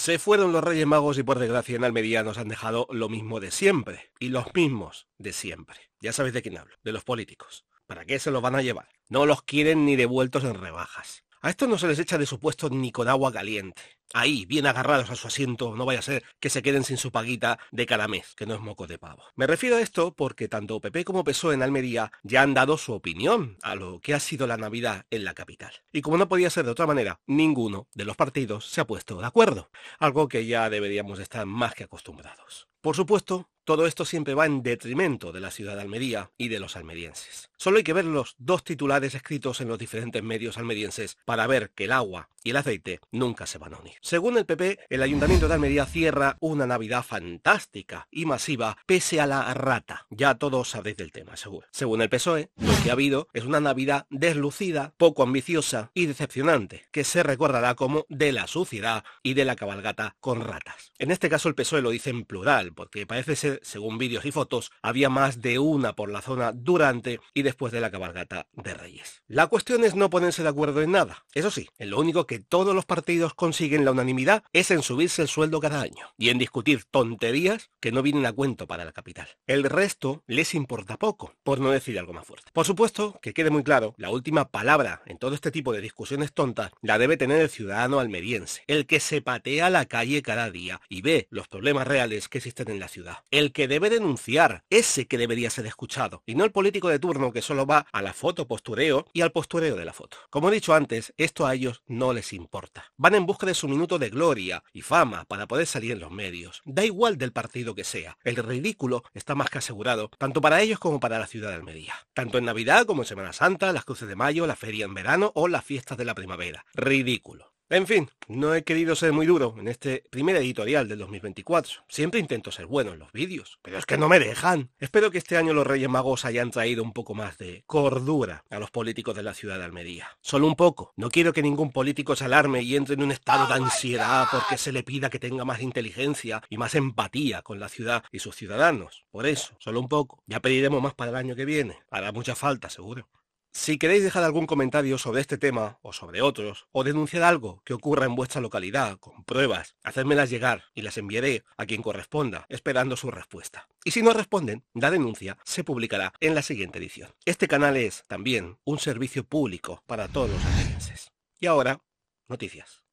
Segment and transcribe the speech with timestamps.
[0.00, 3.38] Se fueron los Reyes Magos y por desgracia en Almería nos han dejado lo mismo
[3.38, 4.12] de siempre.
[4.18, 5.76] Y los mismos de siempre.
[6.00, 7.66] Ya sabéis de quién hablo, de los políticos.
[7.86, 8.88] ¿Para qué se los van a llevar?
[9.10, 11.24] No los quieren ni devueltos en rebajas.
[11.42, 13.82] A estos no se les echa de su puesto ni con agua caliente.
[14.12, 17.12] Ahí, bien agarrados a su asiento, no vaya a ser que se queden sin su
[17.12, 19.22] paguita de cada mes, que no es moco de pavo.
[19.36, 22.92] Me refiero a esto porque tanto PP como PSOE en Almería ya han dado su
[22.92, 25.72] opinión a lo que ha sido la Navidad en la capital.
[25.92, 29.20] Y como no podía ser de otra manera, ninguno de los partidos se ha puesto
[29.20, 29.70] de acuerdo,
[30.00, 32.68] algo que ya deberíamos estar más que acostumbrados.
[32.80, 36.58] Por supuesto, todo esto siempre va en detrimento de la ciudad de Almería y de
[36.58, 37.50] los almerienses.
[37.56, 41.70] Solo hay que ver los dos titulares escritos en los diferentes medios almerienses para ver
[41.70, 43.98] que el agua y el aceite nunca se van a unir.
[44.02, 49.26] Según el PP, el Ayuntamiento de Almería cierra una Navidad fantástica y masiva pese a
[49.26, 50.06] la rata.
[50.08, 51.66] Ya todos sabréis del tema, seguro.
[51.70, 56.86] Según el PSOE, lo que ha habido es una Navidad deslucida, poco ambiciosa y decepcionante,
[56.90, 60.92] que se recordará como de la suciedad y de la cabalgata con ratas.
[60.98, 64.32] En este caso el PSOE lo dice en plural, porque parece ser según vídeos y
[64.32, 68.72] fotos, había más de una por la zona durante y después de la cabalgata de
[68.72, 69.22] Reyes.
[69.28, 71.26] La cuestión es no ponerse de acuerdo en nada.
[71.34, 75.22] Eso sí, en lo único que todos los partidos consiguen la unanimidad es en subirse
[75.22, 78.92] el sueldo cada año y en discutir tonterías que no vienen a cuento para la
[78.92, 79.28] capital.
[79.46, 82.50] El resto les importa poco, por no decir algo más fuerte.
[82.52, 86.32] Por supuesto, que quede muy claro, la última palabra en todo este tipo de discusiones
[86.32, 90.80] tontas la debe tener el ciudadano almeriense, el que se patea la calle cada día
[90.88, 93.18] y ve los problemas reales que existen en la ciudad.
[93.30, 97.32] El que debe denunciar, ese que debería ser escuchado, y no el político de turno
[97.32, 100.16] que solo va a la foto postureo y al postureo de la foto.
[100.30, 102.92] Como he dicho antes, esto a ellos no les importa.
[102.96, 106.10] Van en busca de su minuto de gloria y fama para poder salir en los
[106.10, 106.60] medios.
[106.66, 108.18] Da igual del partido que sea.
[108.24, 111.94] El ridículo está más que asegurado, tanto para ellos como para la ciudad de Almería.
[112.12, 115.32] Tanto en Navidad como en Semana Santa, las cruces de mayo, la feria en verano
[115.34, 116.66] o las fiestas de la primavera.
[116.74, 117.54] Ridículo.
[117.72, 121.84] En fin, no he querido ser muy duro en este primer editorial del 2024.
[121.86, 124.70] Siempre intento ser bueno en los vídeos, pero es que no me dejan.
[124.80, 128.58] Espero que este año los Reyes Magos hayan traído un poco más de cordura a
[128.58, 130.08] los políticos de la ciudad de Almería.
[130.20, 130.92] Solo un poco.
[130.96, 134.58] No quiero que ningún político se alarme y entre en un estado de ansiedad porque
[134.58, 138.34] se le pida que tenga más inteligencia y más empatía con la ciudad y sus
[138.34, 139.04] ciudadanos.
[139.12, 140.24] Por eso, solo un poco.
[140.26, 141.78] Ya pediremos más para el año que viene.
[141.88, 143.06] Hará mucha falta, seguro.
[143.52, 147.74] Si queréis dejar algún comentario sobre este tema o sobre otros, o denunciar algo que
[147.74, 152.96] ocurra en vuestra localidad con pruebas, hacérmelas llegar y las enviaré a quien corresponda, esperando
[152.96, 153.68] su respuesta.
[153.84, 157.12] Y si no responden, la denuncia se publicará en la siguiente edición.
[157.24, 161.10] Este canal es también un servicio público para todos los almerienses.
[161.40, 161.80] Y ahora,
[162.28, 162.84] noticias.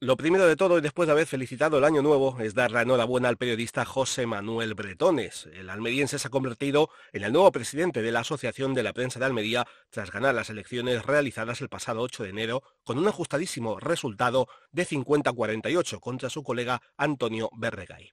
[0.00, 2.82] Lo primero de todo, y después de haber felicitado el año nuevo, es dar la
[2.82, 5.48] enhorabuena al periodista José Manuel Bretones.
[5.52, 9.18] El almeriense se ha convertido en el nuevo presidente de la Asociación de la Prensa
[9.18, 13.80] de Almería tras ganar las elecciones realizadas el pasado 8 de enero con un ajustadísimo
[13.80, 18.12] resultado de 50-48 contra su colega Antonio Berregay.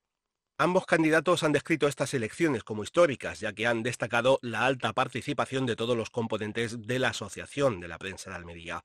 [0.58, 5.68] Ambos candidatos han descrito estas elecciones como históricas, ya que han destacado la alta participación
[5.68, 8.84] de todos los componentes de la Asociación de la Prensa de Almería.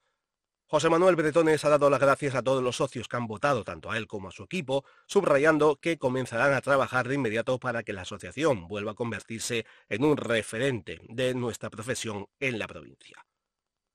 [0.70, 3.90] José Manuel Bretones ha dado las gracias a todos los socios que han votado, tanto
[3.90, 7.92] a él como a su equipo, subrayando que comenzarán a trabajar de inmediato para que
[7.92, 13.26] la asociación vuelva a convertirse en un referente de nuestra profesión en la provincia.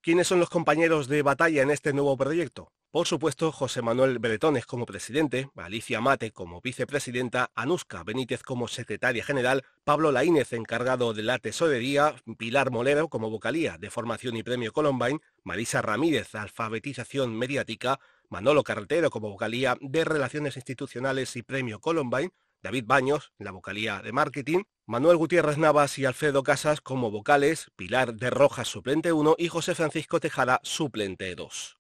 [0.01, 2.73] ¿Quiénes son los compañeros de batalla en este nuevo proyecto?
[2.95, 9.21] Por supuesto, José Manuel Bretones como presidente, Alicia Mate como vicepresidenta, Anuska Benítez como secretaria
[9.21, 14.71] general, Pablo Laínez encargado de la tesorería, Pilar Molero como vocalía de formación y premio
[14.71, 22.31] Columbine, Marisa Ramírez, alfabetización mediática, Manolo Carretero como vocalía de relaciones institucionales y premio Columbine,
[22.63, 28.13] David Baños la vocalía de marketing, Manuel Gutiérrez Navas y Alfredo Casas como vocales, Pilar
[28.13, 31.77] de Rojas suplente 1 y José Francisco Tejada suplente 2.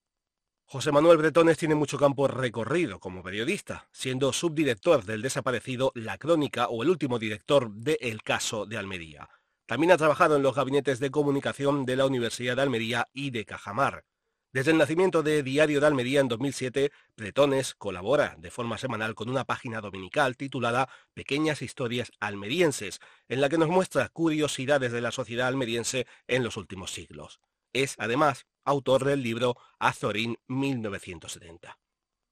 [0.67, 6.69] José Manuel Bretones tiene mucho campo recorrido como periodista, siendo subdirector del desaparecido La Crónica
[6.69, 9.29] o el último director de El Caso de Almería.
[9.67, 13.45] También ha trabajado en los gabinetes de comunicación de la Universidad de Almería y de
[13.45, 14.05] Cajamar.
[14.53, 19.29] Desde el nacimiento de Diario de Almería en 2007, Bretones colabora de forma semanal con
[19.29, 25.11] una página dominical titulada Pequeñas Historias Almerienses, en la que nos muestra curiosidades de la
[25.11, 27.39] sociedad almeriense en los últimos siglos.
[27.75, 31.77] Es, además, autor del libro Azorín 1970.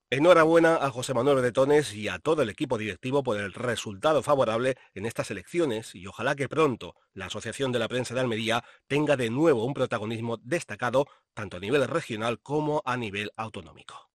[0.10, 4.78] Enhorabuena a José Manuel Bretones y a todo el equipo directivo por el resultado favorable
[4.94, 9.18] en estas elecciones y ojalá que pronto la Asociación de la Prensa de Almería tenga
[9.18, 14.12] de nuevo un protagonismo destacado tanto a nivel regional como a nivel autonómico.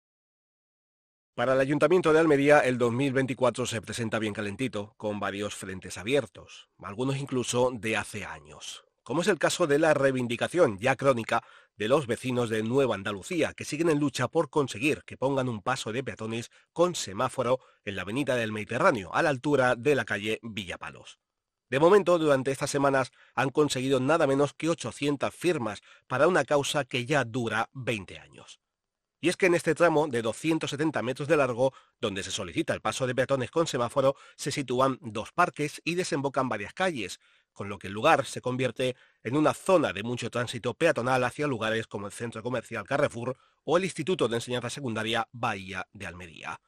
[1.35, 6.69] Para el Ayuntamiento de Almería el 2024 se presenta bien calentito, con varios frentes abiertos,
[6.81, 11.41] algunos incluso de hace años como es el caso de la reivindicación ya crónica
[11.77, 15.61] de los vecinos de Nueva Andalucía, que siguen en lucha por conseguir que pongan un
[15.61, 20.03] paso de peatones con semáforo en la avenida del Mediterráneo, a la altura de la
[20.03, 21.19] calle Villapalos.
[21.69, 26.83] De momento, durante estas semanas han conseguido nada menos que 800 firmas para una causa
[26.83, 28.59] que ya dura 20 años.
[29.19, 32.81] Y es que en este tramo de 270 metros de largo, donde se solicita el
[32.81, 37.19] paso de peatones con semáforo, se sitúan dos parques y desembocan varias calles,
[37.57, 41.47] con lo que el lugar se convierte en una zona de mucho tránsito peatonal hacia
[41.47, 46.61] lugares como el Centro Comercial Carrefour o el Instituto de Enseñanza Secundaria Bahía de Almería.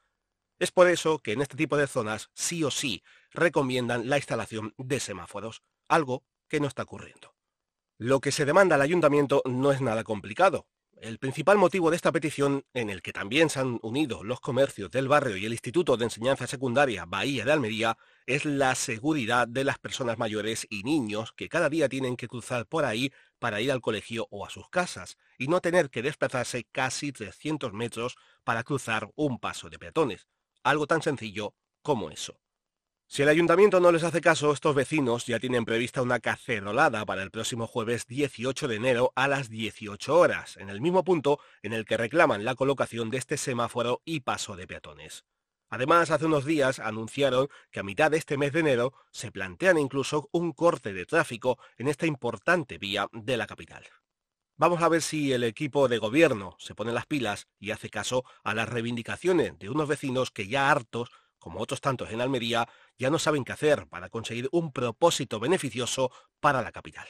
[0.58, 4.74] Es por eso que en este tipo de zonas sí o sí recomiendan la instalación
[4.78, 7.36] de semáforos, algo que no está ocurriendo.
[8.00, 10.66] Lo que se demanda al ayuntamiento no es nada complicado.
[11.02, 14.92] El principal motivo de esta petición, en el que también se han unido los comercios
[14.92, 19.64] del barrio y el Instituto de Enseñanza Secundaria Bahía de Almería, es la seguridad de
[19.64, 23.72] las personas mayores y niños que cada día tienen que cruzar por ahí para ir
[23.72, 28.64] al colegio o a sus casas, y no tener que desplazarse casi 300 metros para
[28.64, 30.28] cruzar un paso de peatones.
[30.64, 32.42] Algo tan sencillo como eso.
[33.12, 37.24] Si el ayuntamiento no les hace caso, estos vecinos ya tienen prevista una cacerolada para
[37.24, 41.74] el próximo jueves 18 de enero a las 18 horas, en el mismo punto en
[41.74, 45.26] el que reclaman la colocación de este semáforo y paso de peatones.
[45.72, 49.80] Además, hace unos días anunciaron que a mitad de este mes de enero se plantean
[49.80, 53.86] incluso un corte de tráfico en esta importante vía de la capital.
[54.56, 58.24] Vamos a ver si el equipo de gobierno se pone las pilas y hace caso
[58.44, 61.10] a las reivindicaciones de unos vecinos que ya hartos
[61.40, 66.12] como otros tantos en Almería, ya no saben qué hacer para conseguir un propósito beneficioso
[66.40, 67.08] para la capital.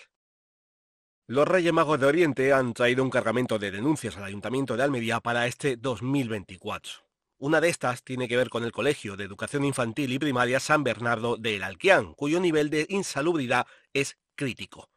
[1.27, 5.19] Los Reyes Magos de Oriente han traído un cargamento de denuncias al Ayuntamiento de Almería
[5.19, 6.91] para este 2024.
[7.37, 10.83] Una de estas tiene que ver con el Colegio de Educación Infantil y Primaria San
[10.83, 14.89] Bernardo de El Alquián, cuyo nivel de insalubridad es crítico.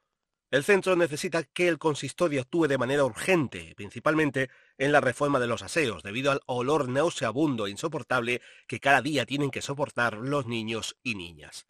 [0.52, 5.46] El centro necesita que el consistorio actúe de manera urgente, principalmente en la reforma de
[5.46, 10.46] los aseos, debido al olor nauseabundo e insoportable que cada día tienen que soportar los
[10.46, 11.66] niños y niñas.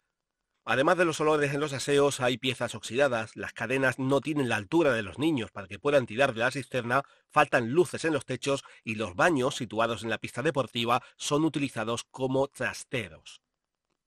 [0.65, 4.57] Además de los olores en los aseos, hay piezas oxidadas, las cadenas no tienen la
[4.57, 8.25] altura de los niños para que puedan tirar de la cisterna, faltan luces en los
[8.25, 13.43] techos y los baños situados en la pista deportiva son utilizados como trasteros.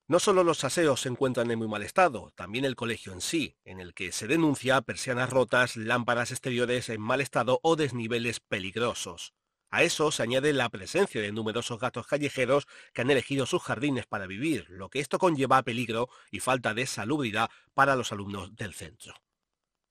[0.08, 3.56] No solo los aseos se encuentran en muy mal estado, también el colegio en sí,
[3.64, 9.34] en el que se denuncia persianas rotas, lámparas exteriores en mal estado o desniveles peligrosos.
[9.68, 14.06] A eso se añade la presencia de numerosos gatos callejeros que han elegido sus jardines
[14.06, 18.74] para vivir, lo que esto conlleva peligro y falta de salubridad para los alumnos del
[18.74, 19.12] centro.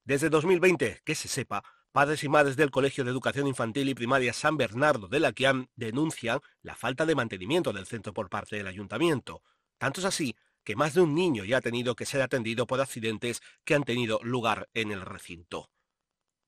[0.06, 1.62] Desde 2020, que se sepa,
[1.92, 5.34] padres y madres del Colegio de Educación Infantil y Primaria San Bernardo de la
[5.76, 9.42] denuncian la falta de mantenimiento del centro por parte del ayuntamiento,
[9.78, 12.82] tanto es así que más de un niño ya ha tenido que ser atendido por
[12.82, 15.70] accidentes que han tenido lugar en el recinto.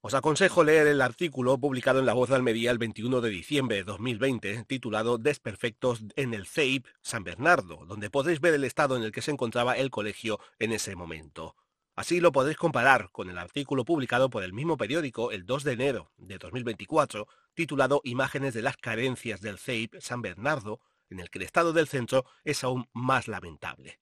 [0.01, 3.77] Os aconsejo leer el artículo publicado en La Voz de Almería el 21 de diciembre
[3.77, 9.03] de 2020, titulado Desperfectos en el CEIP San Bernardo, donde podéis ver el estado en
[9.03, 11.55] el que se encontraba el colegio en ese momento.
[11.95, 15.71] Así lo podéis comparar con el artículo publicado por el mismo periódico el 2 de
[15.73, 21.39] enero de 2024, titulado Imágenes de las carencias del CEIP San Bernardo, en el que
[21.39, 23.99] el estado del centro es aún más lamentable.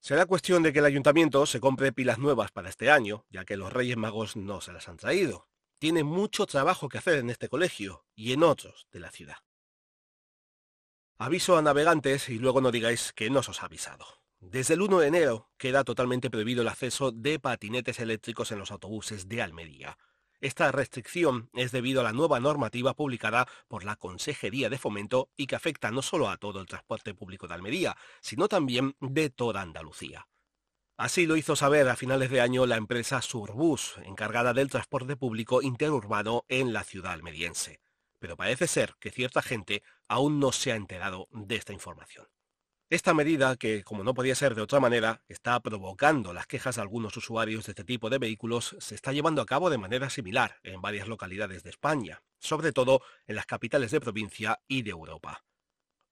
[0.00, 3.56] Será cuestión de que el ayuntamiento se compre pilas nuevas para este año, ya que
[3.56, 5.48] los Reyes Magos no se las han traído.
[5.78, 9.36] Tiene mucho trabajo que hacer en este colegio y en otros de la ciudad.
[11.16, 14.04] Aviso a navegantes y luego no digáis que no os ha avisado.
[14.40, 18.70] Desde el 1 de enero queda totalmente prohibido el acceso de patinetes eléctricos en los
[18.72, 19.96] autobuses de Almería.
[20.44, 25.46] Esta restricción es debido a la nueva normativa publicada por la Consejería de Fomento y
[25.46, 29.62] que afecta no solo a todo el transporte público de Almería, sino también de toda
[29.62, 30.28] Andalucía.
[30.98, 35.62] Así lo hizo saber a finales de año la empresa Surbus, encargada del transporte público
[35.62, 37.80] interurbano en la ciudad almeriense.
[38.18, 42.26] Pero parece ser que cierta gente aún no se ha enterado de esta información.
[42.94, 46.82] Esta medida, que como no podía ser de otra manera, está provocando las quejas de
[46.82, 50.60] algunos usuarios de este tipo de vehículos, se está llevando a cabo de manera similar
[50.62, 55.42] en varias localidades de España, sobre todo en las capitales de provincia y de Europa.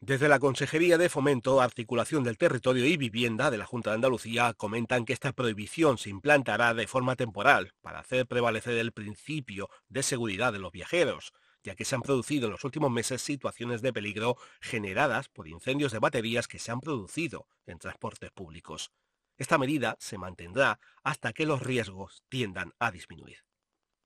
[0.00, 4.52] Desde la Consejería de Fomento, Articulación del Territorio y Vivienda de la Junta de Andalucía
[4.52, 10.02] comentan que esta prohibición se implantará de forma temporal para hacer prevalecer el principio de
[10.02, 13.92] seguridad de los viajeros, ya que se han producido en los últimos meses situaciones de
[13.92, 18.92] peligro generadas por incendios de baterías que se han producido en transportes públicos.
[19.38, 23.38] Esta medida se mantendrá hasta que los riesgos tiendan a disminuir.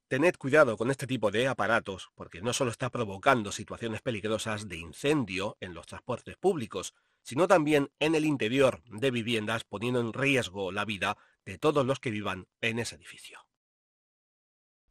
[0.09, 4.77] Tened cuidado con este tipo de aparatos porque no solo está provocando situaciones peligrosas de
[4.77, 10.71] incendio en los transportes públicos, sino también en el interior de viviendas poniendo en riesgo
[10.71, 13.46] la vida de todos los que vivan en ese edificio.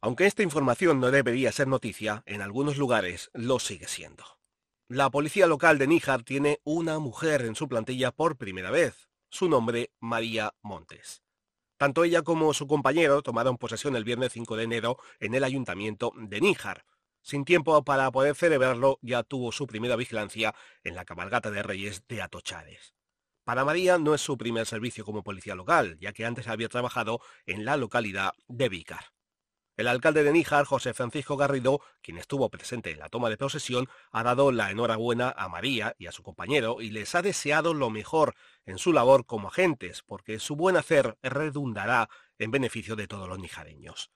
[0.06, 4.22] Aunque esta información no debería ser noticia, en algunos lugares lo sigue siendo.
[4.86, 9.48] La policía local de Níjar tiene una mujer en su plantilla por primera vez, su
[9.48, 11.24] nombre María Montes.
[11.76, 16.12] Tanto ella como su compañero tomaron posesión el viernes 5 de enero en el ayuntamiento
[16.16, 16.84] de Níjar.
[17.20, 22.06] Sin tiempo para poder celebrarlo, ya tuvo su primera vigilancia en la cabalgata de Reyes
[22.06, 22.94] de Atochares.
[23.42, 27.20] Para María no es su primer servicio como policía local, ya que antes había trabajado
[27.44, 29.15] en la localidad de Vícar.
[29.76, 33.88] El alcalde de Níjar, José Francisco Garrido, quien estuvo presente en la toma de posesión,
[34.10, 37.90] ha dado la enhorabuena a María y a su compañero y les ha deseado lo
[37.90, 43.28] mejor en su labor como agentes, porque su buen hacer redundará en beneficio de todos
[43.28, 44.10] los nijareños.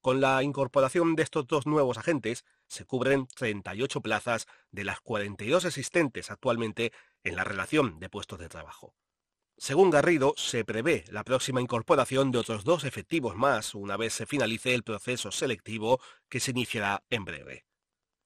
[0.00, 5.66] Con la incorporación de estos dos nuevos agentes, se cubren 38 plazas de las 42
[5.66, 6.90] existentes actualmente
[7.22, 8.94] en la relación de puestos de trabajo.
[9.62, 14.26] Según Garrido, se prevé la próxima incorporación de otros dos efectivos más una vez se
[14.26, 17.64] finalice el proceso selectivo que se iniciará en breve.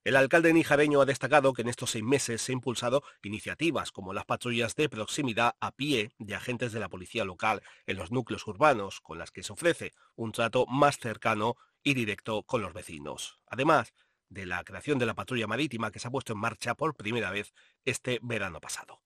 [0.02, 4.14] El alcalde nijareño ha destacado que en estos seis meses se han impulsado iniciativas como
[4.14, 8.46] las patrullas de proximidad a pie de agentes de la policía local en los núcleos
[8.46, 13.40] urbanos, con las que se ofrece un trato más cercano y directo con los vecinos.
[13.46, 13.92] Además
[14.30, 17.30] de la creación de la patrulla marítima que se ha puesto en marcha por primera
[17.30, 17.52] vez
[17.84, 19.02] este verano pasado.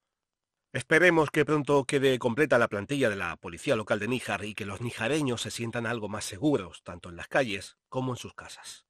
[0.73, 4.65] Esperemos que pronto quede completa la plantilla de la policía local de Níjar y que
[4.65, 8.87] los nijareños se sientan algo más seguros, tanto en las calles como en sus casas.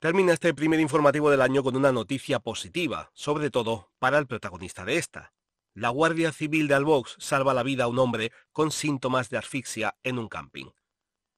[0.00, 4.84] Termina este primer informativo del año con una noticia positiva, sobre todo para el protagonista
[4.84, 5.34] de esta.
[5.72, 9.96] La Guardia Civil de Albox salva la vida a un hombre con síntomas de asfixia
[10.02, 10.70] en un camping.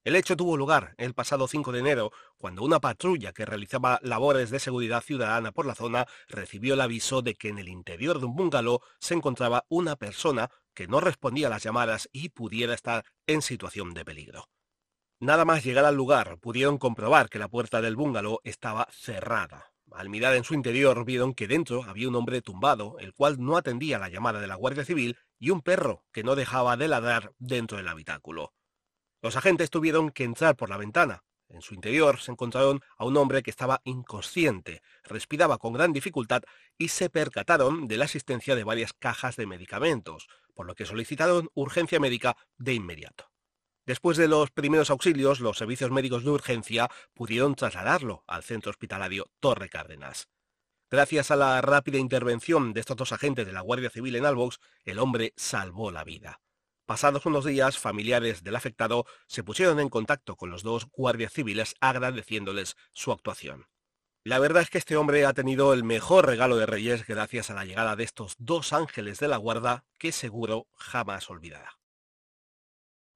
[0.03, 4.49] El hecho tuvo lugar el pasado 5 de enero, cuando una patrulla que realizaba labores
[4.49, 8.25] de seguridad ciudadana por la zona recibió el aviso de que en el interior de
[8.25, 13.05] un bungalow se encontraba una persona que no respondía a las llamadas y pudiera estar
[13.27, 14.49] en situación de peligro.
[15.19, 19.75] Nada más llegar al lugar, pudieron comprobar que la puerta del bungalow estaba cerrada.
[19.93, 23.59] Al mirar en su interior vieron que dentro había un hombre tumbado, el cual no
[23.59, 27.35] atendía la llamada de la Guardia Civil, y un perro que no dejaba de ladrar
[27.39, 28.55] dentro del habitáculo.
[29.23, 31.23] Los agentes tuvieron que entrar por la ventana.
[31.49, 36.43] En su interior se encontraron a un hombre que estaba inconsciente, respiraba con gran dificultad
[36.79, 41.51] y se percataron de la existencia de varias cajas de medicamentos, por lo que solicitaron
[41.55, 43.31] urgencia médica de inmediato.
[43.85, 49.27] Después de los primeros auxilios, los servicios médicos de urgencia pudieron trasladarlo al centro hospitalario
[49.41, 50.29] Torre Cárdenas.
[50.89, 54.61] Gracias a la rápida intervención de estos dos agentes de la Guardia Civil en Albox,
[54.85, 56.41] el hombre salvó la vida.
[56.91, 61.77] Pasados unos días, familiares del afectado se pusieron en contacto con los dos guardias civiles
[61.81, 63.69] agradeciéndoles su actuación.
[64.25, 67.55] La verdad es que este hombre ha tenido el mejor regalo de Reyes gracias a
[67.55, 71.79] la llegada de estos dos ángeles de la guarda que seguro jamás olvidará.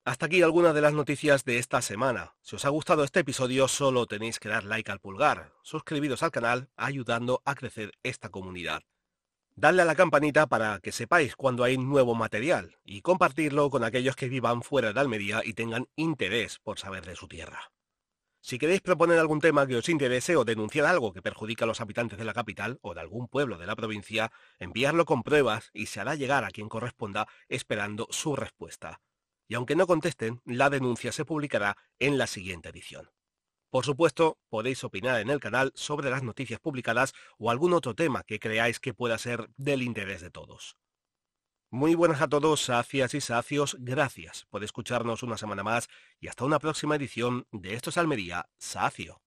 [0.05, 2.37] Hasta aquí algunas de las noticias de esta semana.
[2.43, 6.31] Si os ha gustado este episodio solo tenéis que dar like al pulgar, suscribiros al
[6.31, 8.85] canal ayudando a crecer esta comunidad.
[9.57, 14.17] Dadle a la campanita para que sepáis cuando hay nuevo material y compartirlo con aquellos
[14.17, 17.71] que vivan fuera de Almería y tengan interés por saber de su tierra.
[18.41, 21.81] Si queréis proponer algún tema que os interese o denunciar algo que perjudica a los
[21.81, 25.87] habitantes de la capital o de algún pueblo de la provincia, enviarlo con pruebas y
[25.87, 29.01] se hará llegar a quien corresponda esperando su respuesta.
[29.47, 33.09] Y aunque no contesten, la denuncia se publicará en la siguiente edición.
[33.75, 38.23] Por supuesto, podéis opinar en el canal sobre las noticias publicadas o algún otro tema
[38.23, 40.77] que creáis que pueda ser del interés de todos.
[41.73, 45.89] Muy buenas a todos, sacias y sacios, gracias por escucharnos una semana más
[46.21, 49.24] y hasta una próxima edición de Esto es Almería, Sacio.